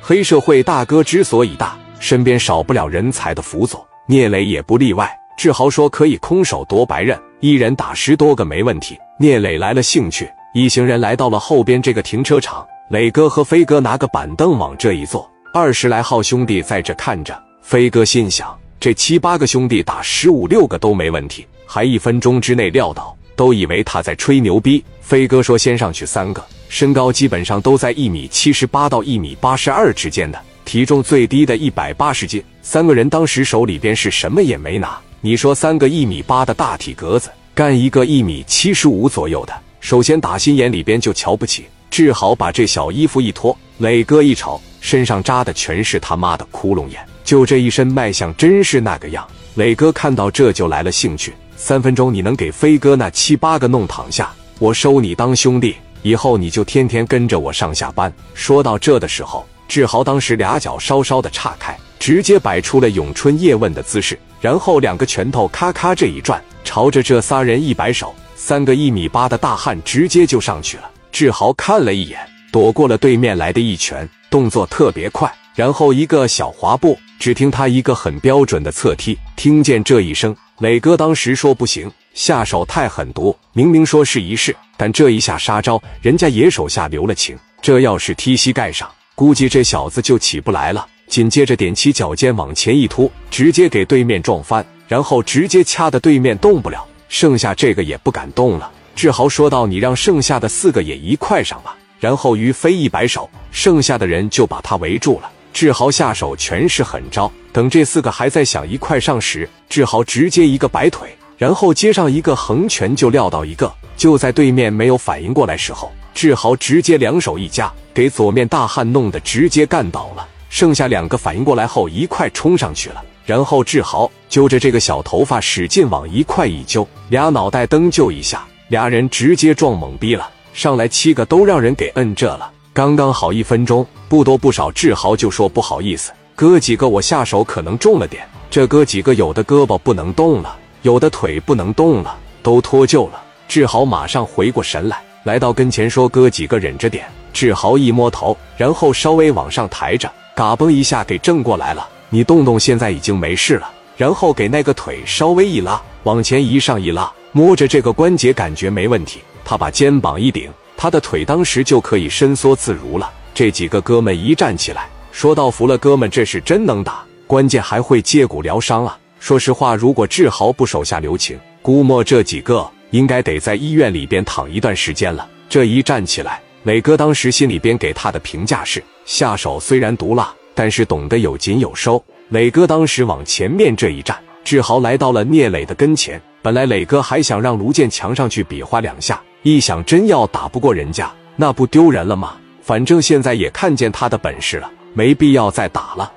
[0.00, 5.14] 黑社会大哥之所以大，身边少不了人才的辅佐，聂磊也不例外。
[5.36, 8.98] 志豪说可以空手夺白刃，一人打十多个没问题。
[9.18, 12.66] 聂磊来了兴趣，一行人来到了后边这个停车场。
[12.90, 17.40] 磊哥和飞哥拿个板凳往这一坐，二十来号兄弟在这看着。
[17.62, 24.84] 飞哥心想，这七八个兄弟打十五六个都没问题，还一分钟之内撂倒，都以为他在吹牛逼。
[25.00, 26.44] 飞哥说先上去三个。
[26.70, 32.40] 身高基本上都在一米七十八到一米八十二之间的，体重最低的一百八十斤。
[32.62, 34.96] 三个人当时手里边是什么也没拿。
[35.20, 41.64] 你说三个一米八的大体格子干一个一米七十五左右的，首先打心眼里边就瞧不起。
[41.90, 49.26] 志豪把这小衣服一脱，磊哥一瞅，身上扎的全是他妈的窟窿眼，就这一身卖相真是那个样。
[49.56, 55.74] 磊哥看到这就来了兴趣，三分钟你能给飞哥那七八个弄躺下，我收你当兄弟。
[56.02, 58.12] 以后你就天天跟着我上下班。
[58.34, 70.90] 说到这的时候，志豪当时俩脚稍稍的岔开，直接摆出了咏春叶问的姿势，然后两个拳头咔咔这一转，朝着这仨人一摆手，三个一米八的大汉直接就上去了。
[71.12, 72.18] 志豪看了一眼，
[72.50, 79.18] 躲过了对面来的一拳，动作特别快，然后一个小滑步，只听他一个很标准的侧踢。
[79.36, 81.90] 听见这一声，磊哥当时说不行。
[82.14, 87.36] 下手太狠毒，明明说是一试，但这一下杀招，人家也手下留了情。
[87.62, 90.86] 这要是踢膝盖上，估计这小子就起不来了。
[91.06, 98.70] 紧接着踮起脚尖往前一突，直接给对面撞翻，然后直接掐的对面动不了，剩下这个也不敢动了。
[98.94, 105.30] 志豪说道：“你让剩下的四个也一块上吧。”然后于飞一摆手，剩下的人就把他围住了。
[105.52, 111.14] 志豪下手全是狠招，等这四个还在想一块上时，志豪直接一个摆腿。
[111.40, 120.28] 然后接上一个横拳就撂倒一个，就在对面没有反应过来时候，志豪直接两手一夹，给左面大汉弄得直接干倒了。
[120.50, 123.02] 剩下两个反应过来后，一块冲上去了。
[123.24, 130.28] 然后志豪揪着这个小头发使劲往一块一揪，俩脑袋蹬就一下，俩人直接撞懵逼了。
[130.52, 134.70] 上来七个都让人给摁这了，刚刚好一分钟，不多不少。
[134.70, 140.58] 志豪就说不好意思，哥几个我下手可能重了点，这哥几个有的胳膊不能动了。
[140.82, 143.22] 有的腿不能动了，都脱臼了。
[143.48, 151.88] 志豪马上回过神来，来到跟前说：“哥几个忍着点。”志豪一摸头，然后稍微往上抬着，嘎嘣一下给正过来了。
[152.08, 153.70] 你动动，现在已经没事了。
[153.96, 159.20] 然后给那个腿稍微一拉，往前一上一拉，摸着这个关节感觉没问题。
[159.44, 163.10] 他把肩膀一顶，他的腿当时就可以伸缩自如了。
[163.34, 175.28] 这几个哥们一站起来，说道：“服了，哥们，这是真能打，关键还会接骨疗伤啊。”说实话，如果志豪不手下留情，估摸这几个应该得在医院里边躺一段时间了。
[175.48, 182.02] 这一站起来，磊哥当时心里边给他的评价是：下手虽然毒辣，但是懂得有紧有收。
[182.30, 186.20] 磊哥当时往前面这一站，志豪来到了聂磊的跟前。
[186.40, 192.36] 本来磊哥还想让卢建强上去比划两下，一想真要打不过人家，那不丢人了吗？
[192.62, 196.10] 反正现在也看见他的本事了，没必要再打了。